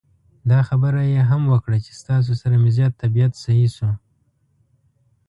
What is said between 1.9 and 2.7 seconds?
ستاسو سره مې